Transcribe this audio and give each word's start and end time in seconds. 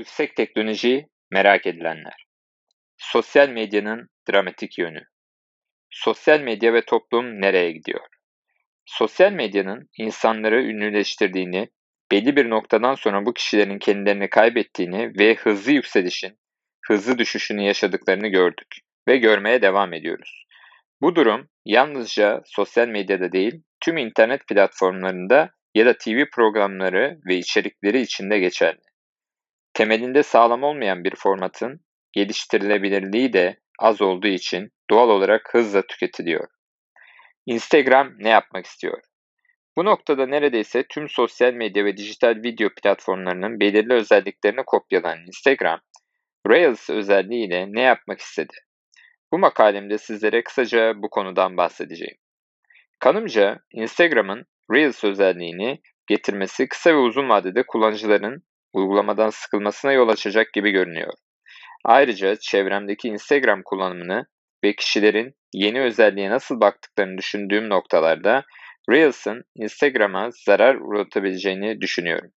Yüksek 0.00 0.36
teknoloji 0.36 1.06
merak 1.30 1.66
edilenler. 1.66 2.26
Sosyal 2.98 3.48
medyanın 3.48 4.08
dramatik 4.30 4.78
yönü. 4.78 5.02
Sosyal 5.90 6.40
medya 6.40 6.74
ve 6.74 6.84
toplum 6.84 7.40
nereye 7.40 7.72
gidiyor? 7.72 8.00
Sosyal 8.86 9.32
medyanın 9.32 9.88
insanları 9.98 10.62
ünlüleştirdiğini, 10.62 11.68
belli 12.12 12.36
bir 12.36 12.50
noktadan 12.50 12.94
sonra 12.94 13.26
bu 13.26 13.34
kişilerin 13.34 13.78
kendilerini 13.78 14.30
kaybettiğini 14.30 15.12
ve 15.18 15.34
hızlı 15.34 15.72
yükselişin, 15.72 16.38
hızlı 16.86 17.18
düşüşünü 17.18 17.62
yaşadıklarını 17.62 18.28
gördük 18.28 18.76
ve 19.08 19.16
görmeye 19.16 19.62
devam 19.62 19.92
ediyoruz. 19.92 20.44
Bu 21.00 21.16
durum 21.16 21.48
yalnızca 21.64 22.42
sosyal 22.44 22.88
medyada 22.88 23.32
değil, 23.32 23.62
tüm 23.80 23.96
internet 23.96 24.46
platformlarında 24.46 25.50
ya 25.74 25.86
da 25.86 25.98
TV 25.98 26.24
programları 26.32 27.18
ve 27.28 27.36
içerikleri 27.36 28.00
içinde 28.00 28.38
geçerli. 28.38 28.89
Temelinde 29.80 30.22
sağlam 30.22 30.62
olmayan 30.62 31.04
bir 31.04 31.14
formatın 31.16 31.80
geliştirilebilirliği 32.12 33.32
de 33.32 33.60
az 33.78 34.02
olduğu 34.02 34.26
için 34.26 34.70
doğal 34.90 35.08
olarak 35.08 35.48
hızla 35.52 35.82
tüketiliyor. 35.86 36.48
Instagram 37.46 38.12
ne 38.18 38.28
yapmak 38.28 38.66
istiyor? 38.66 39.02
Bu 39.76 39.84
noktada 39.84 40.26
neredeyse 40.26 40.84
tüm 40.88 41.08
sosyal 41.08 41.52
medya 41.52 41.84
ve 41.84 41.96
dijital 41.96 42.42
video 42.44 42.68
platformlarının 42.82 43.60
belirli 43.60 43.92
özelliklerini 43.92 44.62
kopyalayan 44.66 45.26
Instagram, 45.26 45.80
Reels 46.48 46.90
özelliğiyle 46.90 47.66
ne 47.72 47.80
yapmak 47.80 48.20
istedi? 48.20 48.54
Bu 49.32 49.38
makalemde 49.38 49.98
sizlere 49.98 50.44
kısaca 50.44 51.02
bu 51.02 51.10
konudan 51.10 51.56
bahsedeceğim. 51.56 52.16
Kanımca 52.98 53.58
Instagram'ın 53.72 54.46
Reels 54.72 55.04
özelliğini 55.04 55.80
getirmesi 56.06 56.68
kısa 56.68 56.90
ve 56.90 56.98
uzun 56.98 57.28
vadede 57.28 57.62
kullanıcıların 57.66 58.42
uygulamadan 58.72 59.30
sıkılmasına 59.30 59.92
yol 59.92 60.08
açacak 60.08 60.52
gibi 60.52 60.70
görünüyor. 60.70 61.12
Ayrıca 61.84 62.36
çevremdeki 62.36 63.08
Instagram 63.08 63.62
kullanımını 63.64 64.26
ve 64.64 64.74
kişilerin 64.74 65.34
yeni 65.52 65.80
özelliğe 65.80 66.30
nasıl 66.30 66.60
baktıklarını 66.60 67.18
düşündüğüm 67.18 67.68
noktalarda 67.68 68.44
Reels'ın 68.90 69.44
Instagram'a 69.54 70.28
zarar 70.46 70.74
uğratabileceğini 70.74 71.80
düşünüyorum. 71.80 72.30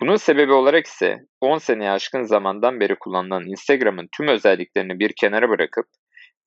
Bunun 0.00 0.16
sebebi 0.16 0.52
olarak 0.52 0.86
ise 0.86 1.16
10 1.40 1.58
seneye 1.58 1.90
aşkın 1.90 2.22
zamandan 2.22 2.80
beri 2.80 2.96
kullanılan 2.98 3.46
Instagram'ın 3.46 4.08
tüm 4.16 4.28
özelliklerini 4.28 4.98
bir 4.98 5.12
kenara 5.20 5.48
bırakıp 5.48 5.86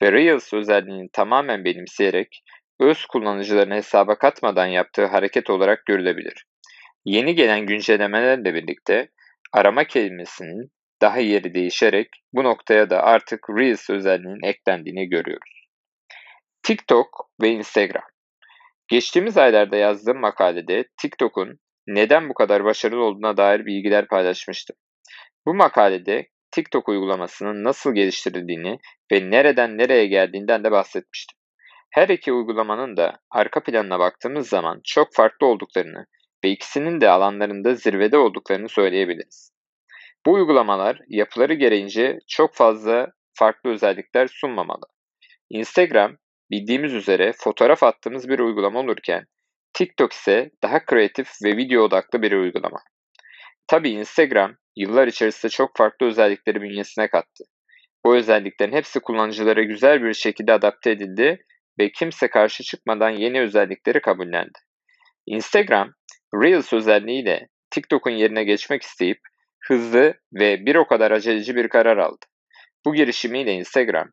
ve 0.01 0.11
Reels 0.11 0.53
özelliğini 0.53 1.09
tamamen 1.13 1.65
benimseyerek 1.65 2.43
öz 2.79 3.05
kullanıcılarını 3.05 3.73
hesaba 3.73 4.17
katmadan 4.17 4.65
yaptığı 4.65 5.05
hareket 5.05 5.49
olarak 5.49 5.85
görülebilir. 5.85 6.45
Yeni 7.05 7.35
gelen 7.35 7.65
güncellemelerle 7.65 8.53
birlikte 8.53 9.09
arama 9.53 9.83
kelimesinin 9.83 10.71
daha 11.01 11.19
yeri 11.19 11.53
değişerek 11.53 12.07
bu 12.33 12.43
noktaya 12.43 12.89
da 12.89 13.03
artık 13.03 13.49
Reels 13.49 13.89
özelliğinin 13.89 14.47
eklendiğini 14.47 15.09
görüyoruz. 15.09 15.67
TikTok 16.63 17.29
ve 17.41 17.49
Instagram 17.49 18.03
Geçtiğimiz 18.87 19.37
aylarda 19.37 19.75
yazdığım 19.75 20.19
makalede 20.19 20.85
TikTok'un 21.01 21.59
neden 21.87 22.29
bu 22.29 22.33
kadar 22.33 22.63
başarılı 22.63 23.03
olduğuna 23.03 23.37
dair 23.37 23.65
bilgiler 23.65 24.07
paylaşmıştım. 24.07 24.75
Bu 25.45 25.53
makalede 25.53 26.27
TikTok 26.51 26.89
uygulamasının 26.89 27.63
nasıl 27.63 27.93
geliştirildiğini 27.93 28.77
ve 29.11 29.31
nereden 29.31 29.77
nereye 29.77 30.05
geldiğinden 30.07 30.63
de 30.63 30.71
bahsetmiştim. 30.71 31.37
Her 31.91 32.09
iki 32.09 32.33
uygulamanın 32.33 32.97
da 32.97 33.19
arka 33.31 33.63
planına 33.63 33.99
baktığımız 33.99 34.49
zaman 34.49 34.81
çok 34.83 35.13
farklı 35.13 35.47
olduklarını 35.47 36.05
ve 36.43 36.49
ikisinin 36.49 37.01
de 37.01 37.09
alanlarında 37.09 37.75
zirvede 37.75 38.17
olduklarını 38.17 38.69
söyleyebiliriz. 38.69 39.51
Bu 40.25 40.33
uygulamalar 40.33 41.01
yapıları 41.07 41.53
gereğince 41.53 42.19
çok 42.27 42.55
fazla 42.55 43.07
farklı 43.33 43.69
özellikler 43.69 44.27
sunmamalı. 44.27 44.85
Instagram 45.49 46.17
bildiğimiz 46.51 46.93
üzere 46.93 47.33
fotoğraf 47.37 47.83
attığımız 47.83 48.29
bir 48.29 48.39
uygulama 48.39 48.79
olurken 48.79 49.25
TikTok 49.73 50.13
ise 50.13 50.51
daha 50.63 50.85
kreatif 50.85 51.29
ve 51.43 51.57
video 51.57 51.83
odaklı 51.83 52.21
bir 52.21 52.31
uygulama. 52.31 52.79
Tabii 53.67 53.89
Instagram 53.89 54.55
yıllar 54.75 55.07
içerisinde 55.07 55.49
çok 55.49 55.77
farklı 55.77 56.05
özellikleri 56.05 56.61
bünyesine 56.61 57.07
kattı. 57.07 57.43
Bu 58.05 58.15
özelliklerin 58.15 58.73
hepsi 58.73 58.99
kullanıcılara 58.99 59.63
güzel 59.63 60.03
bir 60.03 60.13
şekilde 60.13 60.53
adapte 60.53 60.91
edildi 60.91 61.45
ve 61.79 61.91
kimse 61.91 62.29
karşı 62.29 62.63
çıkmadan 62.63 63.09
yeni 63.09 63.41
özellikleri 63.41 64.01
kabullendi. 64.01 64.59
Instagram, 65.25 65.93
Reels 66.33 66.73
özelliğiyle 66.73 67.47
TikTok'un 67.71 68.11
yerine 68.11 68.43
geçmek 68.43 68.81
isteyip 68.81 69.19
hızlı 69.59 70.13
ve 70.33 70.65
bir 70.65 70.75
o 70.75 70.87
kadar 70.87 71.11
aceleci 71.11 71.55
bir 71.55 71.69
karar 71.69 71.97
aldı. 71.97 72.25
Bu 72.85 72.93
girişimiyle 72.93 73.53
Instagram, 73.53 74.11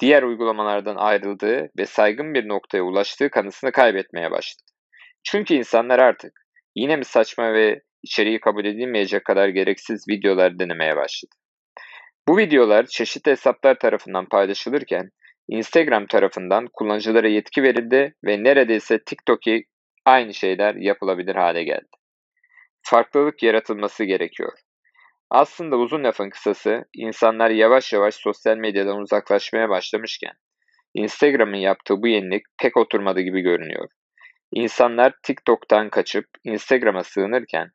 diğer 0.00 0.22
uygulamalardan 0.22 0.96
ayrıldığı 0.96 1.70
ve 1.78 1.86
saygın 1.86 2.34
bir 2.34 2.48
noktaya 2.48 2.82
ulaştığı 2.82 3.30
kanısını 3.30 3.72
kaybetmeye 3.72 4.30
başladı. 4.30 4.62
Çünkü 5.24 5.54
insanlar 5.54 5.98
artık 5.98 6.32
yine 6.76 6.96
mi 6.96 7.04
saçma 7.04 7.52
ve 7.52 7.82
içeriği 8.02 8.40
kabul 8.40 8.64
edilmeyecek 8.64 9.24
kadar 9.24 9.48
gereksiz 9.48 10.08
videolar 10.08 10.58
denemeye 10.58 10.96
başladı. 10.96 11.34
Bu 12.28 12.38
videolar 12.38 12.86
çeşitli 12.86 13.30
hesaplar 13.30 13.78
tarafından 13.78 14.28
paylaşılırken 14.28 15.10
Instagram 15.48 16.06
tarafından 16.06 16.68
kullanıcılara 16.72 17.28
yetki 17.28 17.62
verildi 17.62 18.14
ve 18.24 18.44
neredeyse 18.44 18.98
TikTok'i 19.04 19.64
aynı 20.08 20.34
şeyler 20.34 20.74
yapılabilir 20.74 21.34
hale 21.34 21.64
geldi. 21.64 21.96
Farklılık 22.82 23.42
yaratılması 23.42 24.04
gerekiyor. 24.04 24.52
Aslında 25.30 25.76
uzun 25.76 26.04
lafın 26.04 26.30
kısası 26.30 26.84
insanlar 26.94 27.50
yavaş 27.50 27.92
yavaş 27.92 28.14
sosyal 28.14 28.56
medyadan 28.56 28.98
uzaklaşmaya 28.98 29.68
başlamışken 29.68 30.32
Instagram'ın 30.94 31.56
yaptığı 31.56 32.02
bu 32.02 32.08
yenilik 32.08 32.42
pek 32.62 32.76
oturmadı 32.76 33.20
gibi 33.20 33.40
görünüyor. 33.40 33.88
İnsanlar 34.52 35.14
TikTok'tan 35.22 35.90
kaçıp 35.90 36.26
Instagram'a 36.44 37.04
sığınırken 37.04 37.70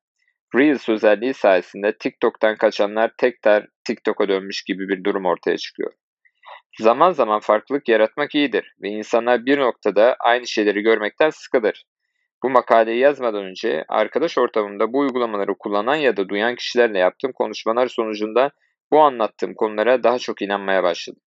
Reels 0.56 0.90
özelliği 0.90 1.34
sayesinde 1.34 1.98
TikTok'tan 1.98 2.56
kaçanlar 2.56 3.12
tekrar 3.18 3.68
TikTok'a 3.86 4.28
dönmüş 4.28 4.64
gibi 4.64 4.90
bir 4.90 5.04
durum 5.04 5.26
ortaya 5.26 5.58
çıkıyor. 5.58 5.94
Zaman 6.80 7.12
zaman 7.12 7.40
farklılık 7.40 7.90
yaratmak 7.90 8.36
iyidir 8.36 8.76
ve 8.82 8.90
insanlar 8.90 9.46
bir 9.46 9.60
noktada 9.60 10.16
aynı 10.20 10.48
şeyleri 10.48 10.82
görmekten 10.82 11.30
sıkılır. 11.30 11.84
Bu 12.44 12.50
makaleyi 12.50 13.00
yazmadan 13.00 13.44
önce 13.44 13.86
arkadaş 13.90 14.38
ortamımda 14.38 14.94
bu 14.94 15.00
uygulamaları 15.00 15.56
kullanan 15.60 15.96
ya 15.96 16.18
da 16.18 16.30
duyan 16.30 16.56
kişilerle 16.56 17.00
yaptığım 17.00 17.32
konuşmalar 17.32 17.88
sonucunda 17.88 18.52
bu 18.92 19.00
anlattığım 19.00 19.54
konulara 19.54 20.04
daha 20.04 20.20
çok 20.20 20.42
inanmaya 20.42 20.84
başladım. 20.84 21.22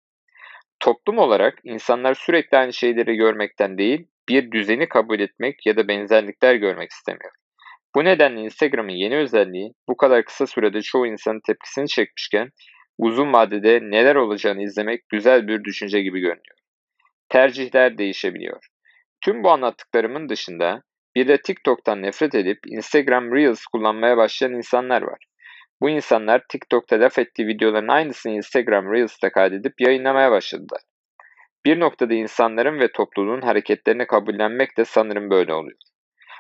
Toplum 0.81 1.19
olarak 1.19 1.59
insanlar 1.65 2.15
sürekli 2.15 2.59
aynı 2.59 2.73
şeyleri 2.73 3.17
görmekten 3.17 3.79
değil, 3.79 4.07
bir 4.29 4.53
düzeni 4.53 4.89
kabul 4.89 5.21
etmek 5.21 5.67
ya 5.67 5.77
da 5.77 5.89
benzerlikler 5.89 6.55
görmek 6.55 6.91
istemiyor. 6.91 7.33
Bu 7.95 8.05
nedenle 8.05 8.41
Instagram'ın 8.41 8.93
yeni 8.93 9.17
özelliği 9.17 9.73
bu 9.89 9.97
kadar 9.97 10.25
kısa 10.25 10.47
sürede 10.47 10.83
çoğu 10.83 11.07
insanın 11.07 11.41
tepkisini 11.47 11.89
çekmişken 11.89 12.51
uzun 12.99 13.33
vadede 13.33 13.81
neler 13.83 14.15
olacağını 14.15 14.63
izlemek 14.63 15.09
güzel 15.09 15.49
bir 15.49 15.65
düşünce 15.65 16.03
gibi 16.03 16.21
görünüyor. 16.21 16.57
Tercihler 17.29 17.99
değişebiliyor. 17.99 18.67
Tüm 19.25 19.45
bu 19.45 19.51
anlattıklarımın 19.51 20.29
dışında 20.29 20.83
bir 21.17 21.29
de 21.29 21.43
TikTok'tan 21.43 22.03
nefret 22.03 22.35
edip 22.35 22.59
Instagram 22.67 23.35
Reels 23.35 23.65
kullanmaya 23.67 24.17
başlayan 24.17 24.53
insanlar 24.53 25.03
var. 25.03 25.19
Bu 25.81 25.91
insanlar 25.91 26.43
TikTok'ta 26.49 27.01
laf 27.01 27.19
ettiği 27.19 27.47
videoların 27.47 27.89
aynısını 27.89 28.33
Instagram 28.33 28.93
Reels'ta 28.93 29.33
kaydedip 29.33 29.81
yayınlamaya 29.81 30.31
başladılar. 30.31 30.81
Bir 31.65 31.81
noktada 31.81 32.15
insanların 32.15 32.81
ve 32.81 32.93
topluluğun 32.93 33.41
hareketlerini 33.41 34.07
kabullenmek 34.07 34.77
de 34.77 34.85
sanırım 34.85 35.31
böyle 35.31 35.55
oluyor. 35.55 35.79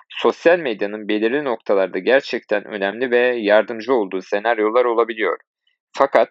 Sosyal 0.08 0.58
medyanın 0.58 1.08
belirli 1.08 1.44
noktalarda 1.44 1.98
gerçekten 1.98 2.64
önemli 2.64 3.10
ve 3.10 3.36
yardımcı 3.36 3.94
olduğu 3.94 4.22
senaryolar 4.22 4.84
olabiliyor. 4.84 5.38
Fakat 5.92 6.30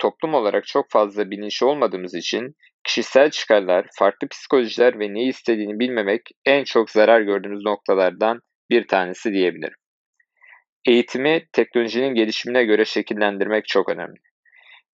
toplum 0.00 0.34
olarak 0.34 0.66
çok 0.66 0.90
fazla 0.90 1.30
bilinçli 1.30 1.66
olmadığımız 1.66 2.14
için 2.14 2.54
kişisel 2.84 3.30
çıkarlar, 3.30 3.86
farklı 3.98 4.28
psikolojiler 4.28 5.00
ve 5.00 5.14
neyi 5.14 5.28
istediğini 5.28 5.78
bilmemek 5.78 6.22
en 6.46 6.64
çok 6.64 6.90
zarar 6.90 7.20
gördüğümüz 7.20 7.64
noktalardan 7.64 8.40
bir 8.70 8.88
tanesi 8.88 9.32
diyebilirim. 9.32 9.76
Eğitimi 10.84 11.42
teknolojinin 11.52 12.14
gelişimine 12.14 12.64
göre 12.64 12.84
şekillendirmek 12.84 13.66
çok 13.66 13.88
önemli. 13.88 14.20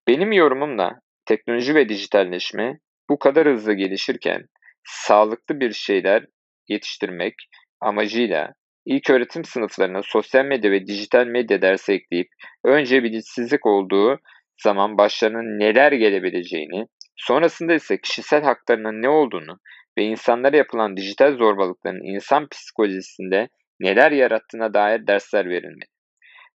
Benim 0.08 0.32
yorumumla 0.32 1.00
teknoloji 1.26 1.74
ve 1.74 1.88
dijitalleşme 1.88 2.78
bu 3.10 3.18
kadar 3.18 3.48
hızlı 3.48 3.74
gelişirken 3.74 4.46
sağlıklı 4.84 5.60
bir 5.60 5.72
şeyler 5.72 6.24
yetiştirmek 6.68 7.34
amacıyla 7.80 8.52
ilk 8.86 9.10
öğretim 9.10 9.44
sınıflarına 9.44 10.00
sosyal 10.02 10.44
medya 10.44 10.70
ve 10.70 10.86
dijital 10.86 11.26
medya 11.26 11.62
dersi 11.62 11.92
ekleyip 11.92 12.28
önce 12.64 13.02
bilinçsizlik 13.02 13.66
olduğu 13.66 14.18
zaman 14.62 14.98
başlarına 14.98 15.42
neler 15.42 15.92
gelebileceğini, 15.92 16.86
sonrasında 17.16 17.74
ise 17.74 18.00
kişisel 18.00 18.42
haklarının 18.42 19.02
ne 19.02 19.08
olduğunu 19.08 19.58
ve 19.98 20.04
insanlara 20.04 20.56
yapılan 20.56 20.96
dijital 20.96 21.36
zorbalıkların 21.36 22.14
insan 22.14 22.48
psikolojisinde 22.48 23.48
neler 23.80 24.12
yarattığına 24.12 24.74
dair 24.74 25.06
dersler 25.06 25.48
verilmeli. 25.48 25.90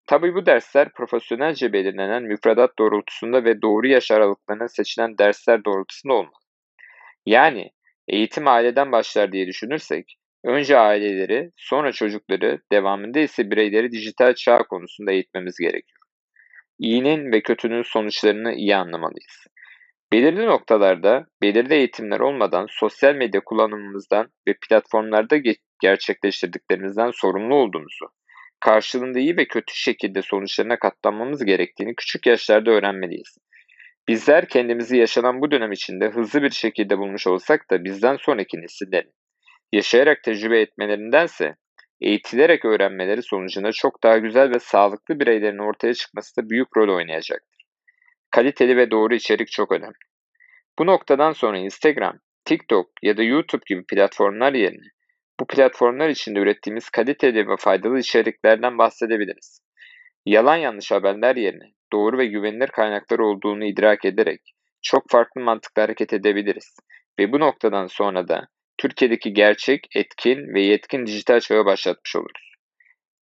Tabii 0.08 0.36
bu 0.36 0.46
dersler 0.46 0.94
profesyonelce 0.94 1.74
belirlenen 1.74 2.24
müfredat 2.24 2.80
doğrultusunda 2.80 3.44
ve 3.44 3.62
doğru 3.62 3.88
yaş 3.88 4.12
aralıklarına 4.12 4.68
seçilen 4.68 5.18
dersler 5.18 5.66
doğrultusunda 5.66 6.14
olmalı. 6.14 6.34
Yani 7.26 7.72
eğitim 8.08 8.48
aileden 8.48 8.92
başlar 8.92 9.32
diye 9.32 9.48
düşünürsek, 9.48 10.16
önce 10.44 10.78
aileleri, 10.78 11.52
sonra 11.58 11.92
çocukları, 11.92 12.60
devamında 12.72 13.20
ise 13.20 13.52
bireyleri 13.52 13.92
dijital 13.92 14.34
çağ 14.34 14.64
konusunda 14.64 15.12
eğitmemiz 15.12 15.58
gerekiyor. 15.58 15.99
İyinin 16.80 17.32
ve 17.32 17.42
kötünün 17.42 17.84
sonuçlarını 17.84 18.54
iyi 18.54 18.76
anlamalıyız. 18.76 19.48
Belirli 20.14 20.46
noktalarda, 20.46 21.26
belirli 21.42 21.74
eğitimler 21.74 22.20
olmadan 22.20 22.68
sosyal 22.70 23.16
medya 23.16 23.44
kullanımımızdan 23.44 24.30
ve 24.48 24.56
platformlarda 24.68 25.38
gerçekleştirdiklerimizden 25.82 27.12
sorumlu 27.12 27.56
olduğumuzu, 27.56 28.06
karşılığında 28.60 29.20
iyi 29.20 29.38
ve 29.38 29.48
kötü 29.48 29.76
şekilde 29.76 30.22
sonuçlarına 30.22 30.80
katlanmamız 30.80 31.46
gerektiğini 31.46 31.96
küçük 31.96 32.28
yaşlarda 32.28 32.72
öğrenmeliyiz. 32.72 33.38
Bizler 34.08 34.48
kendimizi 34.48 34.98
yaşanan 34.98 35.42
bu 35.42 35.52
dönem 35.52 35.72
içinde 35.72 36.10
hızlı 36.10 36.44
bir 36.44 36.50
şekilde 36.50 36.98
bulmuş 36.98 37.28
olsak 37.28 37.72
da 37.72 37.84
bizden 37.84 38.16
sonraki 38.16 38.62
nesillerin 38.62 39.14
yaşayarak 39.72 40.24
tecrübe 40.24 40.62
etmelerindense 40.62 41.56
eğitilerek 42.02 42.66
öğrenmeleri 42.66 43.24
sonucunda 43.24 43.72
çok 43.72 44.04
daha 44.04 44.18
güzel 44.18 44.52
ve 44.52 44.60
sağlıklı 44.60 45.20
bireylerin 45.20 45.68
ortaya 45.70 45.94
çıkması 45.94 46.38
da 46.38 46.50
büyük 46.50 46.78
rol 46.78 46.96
oynayacaktır. 46.96 47.66
Kaliteli 48.32 48.78
ve 48.78 48.92
doğru 48.92 49.16
içerik 49.16 49.52
çok 49.52 49.72
önemli. 49.72 49.98
Bu 50.80 50.86
noktadan 50.86 51.32
sonra 51.32 51.58
Instagram, 51.58 52.20
TikTok 52.46 52.90
ya 53.04 53.18
da 53.18 53.24
YouTube 53.24 53.64
gibi 53.68 53.86
platformlar 53.86 54.54
yerine 54.54 54.88
bu 55.40 55.48
platformlar 55.48 56.10
içinde 56.10 56.40
ürettiğimiz 56.40 56.90
kaliteli 56.90 57.48
ve 57.48 57.56
faydalı 57.60 58.00
içeriklerden 58.00 58.78
bahsedebiliriz. 58.78 59.62
Yalan 60.26 60.56
yanlış 60.56 60.92
haberler 60.92 61.36
yerine 61.36 61.74
doğru 61.94 62.18
ve 62.18 62.26
güvenilir 62.26 62.68
kaynaklar 62.68 63.20
olduğunu 63.20 63.66
idrak 63.66 64.06
ederek 64.06 64.42
çok 64.82 65.10
farklı 65.10 65.42
mantıkla 65.42 65.84
hareket 65.84 66.14
edebiliriz. 66.14 66.78
Ve 67.20 67.32
bu 67.32 67.40
noktadan 67.40 67.88
sonra 67.88 68.28
da 68.28 68.48
Türkiye'deki 68.80 69.34
gerçek, 69.34 69.88
etkin 69.96 70.54
ve 70.54 70.62
yetkin 70.62 71.06
dijital 71.06 71.40
çağı 71.40 71.66
başlatmış 71.66 72.16
oluruz. 72.16 72.52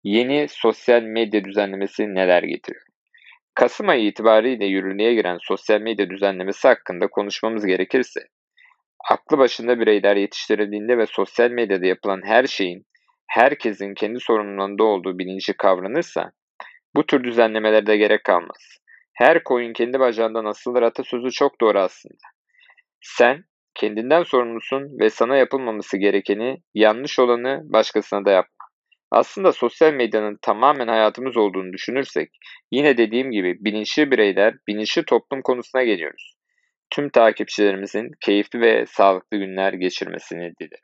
Yeni 0.04 0.48
sosyal 0.50 1.02
medya 1.02 1.44
düzenlemesi 1.44 2.16
neler 2.16 2.44
getiriyor? 2.44 2.86
Kasım 3.54 3.90
ayı 3.90 4.06
itibariyle 4.06 4.66
yürürlüğe 4.66 5.14
giren 5.14 5.38
sosyal 5.42 5.82
medya 5.82 6.10
düzenlemesi 6.10 6.68
hakkında 6.68 7.08
konuşmamız 7.08 7.66
gerekirse, 7.66 8.20
aklı 9.12 9.38
başında 9.38 9.80
bireyler 9.80 10.16
yetiştirildiğinde 10.16 10.98
ve 10.98 11.06
sosyal 11.06 11.50
medyada 11.50 11.86
yapılan 11.86 12.22
her 12.26 12.48
şeyin 12.48 12.86
herkesin 13.28 13.94
kendi 13.94 14.20
sorumluluğunda 14.20 14.84
olduğu 14.84 15.20
bilinci 15.20 15.54
kavranırsa, 15.54 16.32
bu 16.96 17.06
tür 17.06 17.24
düzenlemelerde 17.24 17.98
gerek 17.98 18.24
kalmaz. 18.24 18.78
Her 19.14 19.44
koyun 19.44 19.74
kendi 19.74 20.00
bacağından 20.00 20.46
asılır 20.46 20.82
atasözü 20.82 21.32
çok 21.32 21.62
doğru 21.62 21.80
aslında. 21.80 22.28
Sen 23.02 23.44
kendinden 23.76 24.24
sorumlusun 24.24 25.00
ve 25.00 25.10
sana 25.10 25.38
yapılmaması 25.38 25.98
gerekeni, 25.98 26.58
yanlış 26.74 27.20
olanı 27.20 27.62
başkasına 27.64 28.26
da 28.26 28.32
yapma. 28.32 28.66
Aslında 29.12 29.52
sosyal 29.52 29.94
medyanın 29.94 30.38
tamamen 30.42 30.88
hayatımız 30.88 31.38
olduğunu 31.38 31.74
düşünürsek, 31.74 32.30
yine 32.72 32.98
dediğim 32.98 33.32
gibi 33.32 33.58
bilinçli 33.60 34.12
bireyler, 34.12 34.56
bilinçli 34.68 35.06
toplum 35.06 35.42
konusuna 35.42 35.84
geliyoruz. 35.84 36.36
Tüm 36.90 37.10
takipçilerimizin 37.10 38.12
keyifli 38.26 38.62
ve 38.62 38.86
sağlıklı 38.88 39.38
günler 39.38 39.74
geçirmesini 39.74 40.52
dilerim. 40.60 40.70